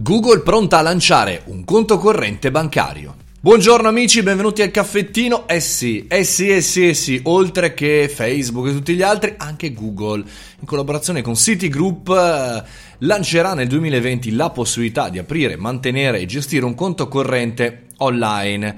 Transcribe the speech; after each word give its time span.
Google 0.00 0.42
pronta 0.42 0.78
a 0.78 0.82
lanciare 0.82 1.42
un 1.46 1.64
conto 1.64 1.98
corrente 1.98 2.52
bancario. 2.52 3.16
Buongiorno 3.40 3.88
amici, 3.88 4.22
benvenuti 4.22 4.62
al 4.62 4.70
caffettino. 4.70 5.48
Eh 5.48 5.58
sì, 5.58 6.06
eh 6.06 6.22
sì, 6.22 6.50
eh 6.50 6.60
sì, 6.60 6.88
eh 6.88 6.94
sì, 6.94 7.20
oltre 7.24 7.74
che 7.74 8.08
Facebook 8.08 8.68
e 8.68 8.72
tutti 8.74 8.94
gli 8.94 9.02
altri, 9.02 9.34
anche 9.36 9.72
Google, 9.72 10.22
in 10.60 10.66
collaborazione 10.66 11.20
con 11.20 11.34
Citigroup, 11.34 12.10
eh, 12.10 12.62
lancerà 12.98 13.54
nel 13.54 13.66
2020 13.66 14.36
la 14.36 14.50
possibilità 14.50 15.08
di 15.08 15.18
aprire, 15.18 15.56
mantenere 15.56 16.20
e 16.20 16.26
gestire 16.26 16.64
un 16.64 16.76
conto 16.76 17.08
corrente 17.08 17.86
online. 17.96 18.76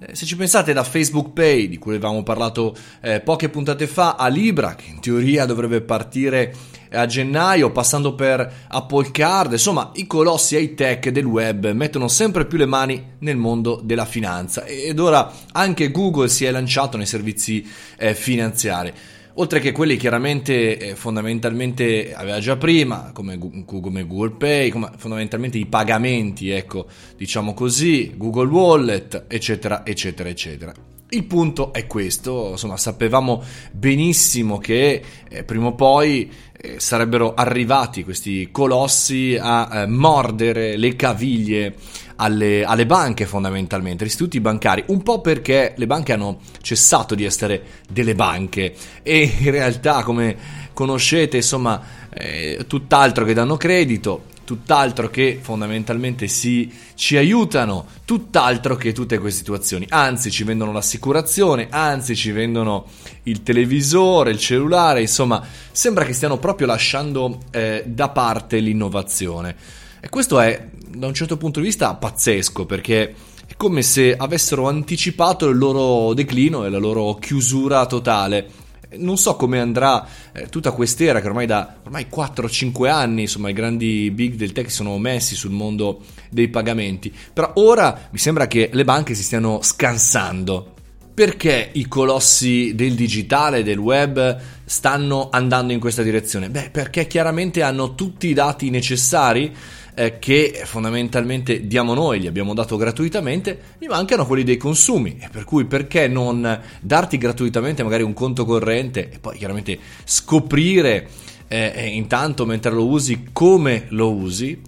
Eh, 0.00 0.14
se 0.14 0.26
ci 0.26 0.36
pensate 0.36 0.74
da 0.74 0.84
Facebook 0.84 1.32
Pay, 1.32 1.68
di 1.68 1.78
cui 1.78 1.94
avevamo 1.94 2.22
parlato 2.22 2.76
eh, 3.00 3.20
poche 3.20 3.48
puntate 3.48 3.86
fa, 3.86 4.16
a 4.16 4.28
Libra, 4.28 4.74
che 4.74 4.84
in 4.90 5.00
teoria 5.00 5.46
dovrebbe 5.46 5.80
partire 5.80 6.54
a 6.92 7.06
gennaio, 7.06 7.70
passando 7.70 8.14
per 8.14 8.66
Apple 8.68 9.10
Card, 9.10 9.52
insomma 9.52 9.90
i 9.94 10.06
colossi 10.06 10.56
high 10.56 10.74
tech 10.74 11.08
del 11.10 11.24
web 11.24 11.70
mettono 11.72 12.08
sempre 12.08 12.46
più 12.46 12.58
le 12.58 12.66
mani 12.66 13.14
nel 13.20 13.36
mondo 13.36 13.80
della 13.82 14.04
finanza 14.04 14.64
ed 14.64 14.98
ora 14.98 15.32
anche 15.52 15.90
Google 15.90 16.28
si 16.28 16.44
è 16.44 16.50
lanciato 16.50 16.96
nei 16.96 17.06
servizi 17.06 17.66
eh, 17.96 18.14
finanziari. 18.14 18.92
Oltre 19.34 19.60
che 19.60 19.70
quelli 19.70 19.96
chiaramente 19.96 20.78
eh, 20.78 20.94
fondamentalmente 20.96 22.12
aveva 22.12 22.40
già 22.40 22.56
prima, 22.56 23.12
come, 23.14 23.38
come 23.64 24.04
Google 24.04 24.36
Pay, 24.36 24.70
come 24.70 24.90
fondamentalmente 24.96 25.58
i 25.58 25.66
pagamenti, 25.66 26.50
ecco, 26.50 26.86
diciamo 27.16 27.54
così, 27.54 28.14
Google 28.16 28.48
Wallet, 28.48 29.26
eccetera, 29.28 29.86
eccetera, 29.86 30.28
eccetera. 30.28 30.97
Il 31.10 31.24
punto 31.24 31.72
è 31.72 31.86
questo, 31.86 32.50
insomma, 32.50 32.76
sapevamo 32.76 33.42
benissimo 33.72 34.58
che 34.58 35.02
eh, 35.26 35.42
prima 35.42 35.68
o 35.68 35.74
poi 35.74 36.30
eh, 36.52 36.78
sarebbero 36.78 37.32
arrivati 37.32 38.04
questi 38.04 38.50
colossi 38.52 39.34
a 39.40 39.70
eh, 39.72 39.86
mordere 39.86 40.76
le 40.76 40.96
caviglie 40.96 41.74
alle, 42.16 42.62
alle, 42.62 42.84
banche 42.84 43.24
fondamentalmente, 43.24 44.02
agli 44.02 44.10
istituti 44.10 44.38
bancari, 44.40 44.84
un 44.88 45.02
po' 45.02 45.22
perché 45.22 45.72
le 45.78 45.86
banche 45.86 46.12
hanno 46.12 46.40
cessato 46.60 47.14
di 47.14 47.24
essere 47.24 47.62
delle 47.88 48.14
banche. 48.14 48.74
E 49.02 49.32
in 49.38 49.50
realtà 49.50 50.02
come 50.02 50.36
conoscete 50.74 51.38
insomma 51.38 51.80
eh, 52.12 52.66
tutt'altro 52.66 53.24
che 53.24 53.32
danno 53.32 53.56
credito, 53.56 54.24
tutt'altro 54.48 55.10
che 55.10 55.38
fondamentalmente 55.42 56.26
si, 56.26 56.72
ci 56.94 57.18
aiutano, 57.18 57.84
tutt'altro 58.06 58.76
che 58.76 58.94
tutte 58.94 59.18
queste 59.18 59.40
situazioni. 59.40 59.84
Anzi, 59.90 60.30
ci 60.30 60.42
vendono 60.42 60.72
l'assicurazione, 60.72 61.66
anzi, 61.68 62.16
ci 62.16 62.30
vendono 62.30 62.86
il 63.24 63.42
televisore, 63.42 64.30
il 64.30 64.38
cellulare, 64.38 65.02
insomma, 65.02 65.44
sembra 65.70 66.06
che 66.06 66.14
stiano 66.14 66.38
proprio 66.38 66.66
lasciando 66.66 67.40
eh, 67.50 67.82
da 67.86 68.08
parte 68.08 68.58
l'innovazione. 68.60 69.54
E 70.00 70.08
questo 70.08 70.40
è, 70.40 70.66
da 70.96 71.06
un 71.06 71.12
certo 71.12 71.36
punto 71.36 71.60
di 71.60 71.66
vista, 71.66 71.92
pazzesco 71.92 72.64
perché 72.64 73.14
è 73.46 73.54
come 73.54 73.82
se 73.82 74.16
avessero 74.16 74.66
anticipato 74.66 75.46
il 75.48 75.58
loro 75.58 76.14
declino 76.14 76.64
e 76.64 76.70
la 76.70 76.78
loro 76.78 77.16
chiusura 77.16 77.84
totale 77.84 78.48
non 78.96 79.18
so 79.18 79.36
come 79.36 79.60
andrà 79.60 80.06
eh, 80.32 80.46
tutta 80.48 80.72
quest'era 80.72 81.20
che 81.20 81.26
ormai 81.26 81.46
da 81.46 81.76
ormai 81.84 82.06
4-5 82.10 82.88
anni 82.88 83.22
insomma 83.22 83.50
i 83.50 83.52
grandi 83.52 84.10
big 84.10 84.34
del 84.34 84.52
tech 84.52 84.70
sono 84.70 84.96
messi 84.98 85.34
sul 85.34 85.50
mondo 85.50 86.00
dei 86.30 86.48
pagamenti 86.48 87.12
però 87.32 87.52
ora 87.56 88.08
mi 88.10 88.18
sembra 88.18 88.46
che 88.46 88.70
le 88.72 88.84
banche 88.84 89.14
si 89.14 89.22
stiano 89.22 89.60
scansando 89.62 90.74
perché 91.18 91.70
i 91.72 91.88
colossi 91.88 92.76
del 92.76 92.94
digitale, 92.94 93.64
del 93.64 93.78
web, 93.78 94.38
stanno 94.64 95.30
andando 95.32 95.72
in 95.72 95.80
questa 95.80 96.04
direzione? 96.04 96.48
Beh, 96.48 96.70
perché 96.70 97.08
chiaramente 97.08 97.60
hanno 97.60 97.96
tutti 97.96 98.28
i 98.28 98.34
dati 98.34 98.70
necessari 98.70 99.52
eh, 99.98 100.20
che 100.20 100.62
fondamentalmente 100.64 101.66
diamo 101.66 101.92
noi, 101.92 102.20
li 102.20 102.28
abbiamo 102.28 102.54
dato 102.54 102.76
gratuitamente, 102.76 103.58
mi 103.80 103.88
mancano 103.88 104.26
quelli 104.26 104.44
dei 104.44 104.56
consumi. 104.56 105.18
Per 105.28 105.42
cui 105.42 105.64
perché 105.64 106.06
non 106.06 106.60
darti 106.80 107.18
gratuitamente 107.18 107.82
magari 107.82 108.04
un 108.04 108.12
conto 108.12 108.44
corrente 108.44 109.10
e 109.10 109.18
poi 109.18 109.36
chiaramente 109.36 109.76
scoprire 110.04 111.08
eh, 111.48 111.88
intanto 111.92 112.46
mentre 112.46 112.70
lo 112.70 112.86
usi 112.86 113.30
come 113.32 113.86
lo 113.88 114.12
usi? 114.12 114.60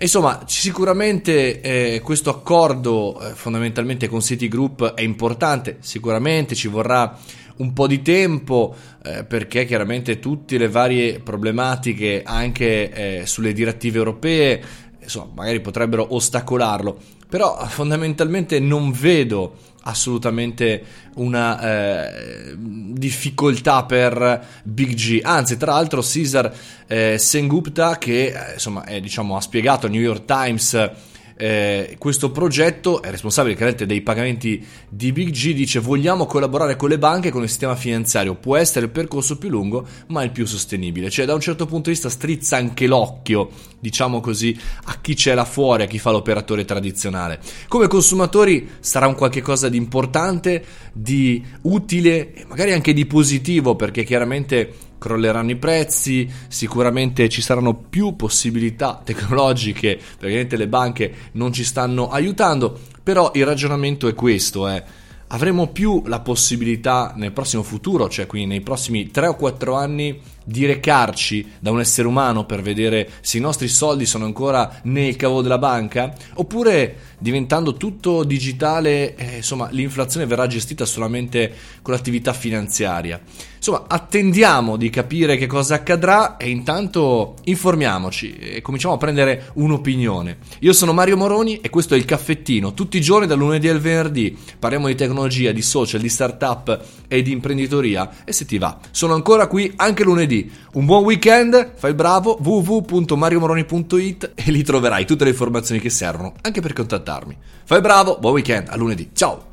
Insomma, 0.00 0.44
sicuramente 0.46 1.60
eh, 1.60 2.00
questo 2.00 2.30
accordo 2.30 3.20
eh, 3.20 3.34
fondamentalmente 3.34 4.06
con 4.06 4.20
Citigroup 4.20 4.94
è 4.94 5.00
importante, 5.00 5.78
sicuramente 5.80 6.54
ci 6.54 6.68
vorrà 6.68 7.18
un 7.58 7.72
po' 7.72 7.86
di 7.86 8.02
tempo 8.02 8.74
eh, 9.04 9.24
perché 9.24 9.64
chiaramente 9.64 10.18
tutte 10.18 10.58
le 10.58 10.68
varie 10.68 11.20
problematiche 11.20 12.22
anche 12.24 13.20
eh, 13.20 13.26
sulle 13.26 13.52
direttive 13.52 13.98
europee 13.98 14.62
insomma, 15.00 15.32
magari 15.36 15.60
potrebbero 15.60 16.14
ostacolarlo, 16.14 16.98
però 17.28 17.56
fondamentalmente 17.66 18.60
non 18.60 18.92
vedo 18.92 19.56
assolutamente 19.82 20.82
una 21.14 21.60
eh, 21.60 22.54
difficoltà 22.58 23.84
per 23.84 24.46
Big 24.64 24.92
G. 24.94 25.20
Anzi, 25.22 25.56
tra 25.56 25.72
l'altro, 25.72 26.02
Cesar 26.02 26.54
eh, 26.86 27.16
Sengupta, 27.16 27.96
che 27.96 28.26
eh, 28.26 28.52
insomma 28.54 28.84
è, 28.84 29.00
diciamo, 29.00 29.36
ha 29.36 29.40
spiegato 29.40 29.86
al 29.86 29.92
New 29.92 30.00
York 30.00 30.26
Times 30.26 30.90
eh, 31.38 31.94
questo 31.98 32.32
progetto 32.32 33.00
è 33.00 33.10
responsabile 33.10 33.54
chiaramente 33.54 33.86
dei 33.86 34.00
pagamenti 34.00 34.64
di 34.88 35.12
Big 35.12 35.30
G, 35.30 35.54
dice 35.54 35.78
vogliamo 35.78 36.26
collaborare 36.26 36.74
con 36.74 36.88
le 36.88 36.98
banche 36.98 37.28
e 37.28 37.30
con 37.30 37.42
il 37.42 37.48
sistema 37.48 37.76
finanziario, 37.76 38.34
può 38.34 38.56
essere 38.56 38.86
il 38.86 38.90
percorso 38.90 39.38
più 39.38 39.48
lungo 39.48 39.86
ma 40.08 40.24
il 40.24 40.32
più 40.32 40.46
sostenibile, 40.46 41.10
cioè 41.10 41.26
da 41.26 41.34
un 41.34 41.40
certo 41.40 41.66
punto 41.66 41.84
di 41.84 41.90
vista 41.90 42.10
strizza 42.10 42.56
anche 42.56 42.88
l'occhio, 42.88 43.50
diciamo 43.78 44.20
così, 44.20 44.58
a 44.84 44.98
chi 45.00 45.14
c'è 45.14 45.34
là 45.34 45.44
fuori, 45.44 45.84
a 45.84 45.86
chi 45.86 46.00
fa 46.00 46.10
l'operatore 46.10 46.64
tradizionale. 46.64 47.38
Come 47.68 47.86
consumatori 47.86 48.68
sarà 48.80 49.06
un 49.06 49.14
qualche 49.14 49.40
cosa 49.40 49.68
di 49.68 49.76
importante, 49.76 50.64
di 50.92 51.44
utile 51.62 52.34
e 52.34 52.44
magari 52.48 52.72
anche 52.72 52.92
di 52.92 53.06
positivo 53.06 53.76
perché 53.76 54.02
chiaramente 54.02 54.87
crolleranno 54.98 55.50
i 55.50 55.56
prezzi, 55.56 56.28
sicuramente 56.48 57.28
ci 57.28 57.40
saranno 57.40 57.74
più 57.74 58.16
possibilità 58.16 59.00
tecnologiche, 59.04 59.98
perché 60.18 60.56
le 60.56 60.68
banche 60.68 61.14
non 61.32 61.52
ci 61.52 61.64
stanno 61.64 62.08
aiutando, 62.08 62.78
però 63.02 63.30
il 63.34 63.46
ragionamento 63.46 64.08
è 64.08 64.14
questo, 64.14 64.68
eh. 64.68 64.82
avremo 65.28 65.68
più 65.68 66.02
la 66.06 66.20
possibilità 66.20 67.14
nel 67.16 67.32
prossimo 67.32 67.62
futuro, 67.62 68.08
cioè 68.08 68.26
quindi 68.26 68.48
nei 68.48 68.60
prossimi 68.60 69.10
3 69.10 69.28
o 69.28 69.34
4 69.34 69.74
anni, 69.74 70.20
di 70.48 70.64
recarci 70.64 71.46
da 71.58 71.70
un 71.70 71.80
essere 71.80 72.08
umano 72.08 72.46
per 72.46 72.62
vedere 72.62 73.10
se 73.20 73.36
i 73.36 73.40
nostri 73.40 73.68
soldi 73.68 74.06
sono 74.06 74.24
ancora 74.24 74.80
nel 74.84 75.14
cavo 75.14 75.42
della 75.42 75.58
banca, 75.58 76.14
oppure 76.34 76.96
diventando 77.18 77.76
tutto 77.76 78.24
digitale, 78.24 79.14
eh, 79.14 79.36
insomma, 79.36 79.68
l'inflazione 79.70 80.24
verrà 80.24 80.46
gestita 80.46 80.86
solamente 80.86 81.52
con 81.82 81.92
l'attività 81.92 82.32
finanziaria. 82.32 83.20
Insomma, 83.58 83.84
attendiamo 83.86 84.76
di 84.76 84.88
capire 84.88 85.36
che 85.36 85.46
cosa 85.46 85.74
accadrà 85.74 86.36
e 86.36 86.48
intanto 86.48 87.34
informiamoci 87.44 88.36
e 88.36 88.62
cominciamo 88.62 88.94
a 88.94 88.98
prendere 88.98 89.50
un'opinione. 89.54 90.38
Io 90.60 90.72
sono 90.72 90.92
Mario 90.92 91.16
Moroni 91.16 91.60
e 91.60 91.68
questo 91.68 91.94
è 91.94 91.98
il 91.98 92.04
caffettino. 92.04 92.72
Tutti 92.72 92.96
i 92.96 93.00
giorni 93.00 93.26
dal 93.26 93.38
lunedì 93.38 93.68
al 93.68 93.80
venerdì 93.80 94.36
parliamo 94.58 94.86
di 94.86 94.94
tecnologia, 94.94 95.52
di 95.52 95.62
social, 95.62 96.00
di 96.00 96.08
startup 96.08 96.84
e 97.08 97.22
di 97.22 97.32
imprenditoria 97.32 98.24
e 98.24 98.32
se 98.32 98.44
ti 98.44 98.58
va, 98.58 98.78
sono 98.90 99.14
ancora 99.14 99.46
qui 99.48 99.72
anche 99.76 100.04
lunedì. 100.04 100.50
Un 100.74 100.84
buon 100.84 101.04
weekend, 101.04 101.72
fai 101.74 101.90
il 101.90 101.96
bravo, 101.96 102.38
www.mariomoroni.it 102.40 104.32
e 104.34 104.50
lì 104.50 104.62
troverai 104.62 105.04
tutte 105.04 105.24
le 105.24 105.30
informazioni 105.30 105.80
che 105.80 105.90
servono 105.90 106.34
anche 106.42 106.60
per 106.60 106.72
contattarmi. 106.72 107.36
Fai 107.64 107.80
bravo, 107.80 108.18
buon 108.18 108.34
weekend, 108.34 108.68
a 108.68 108.76
lunedì. 108.76 109.10
Ciao! 109.12 109.47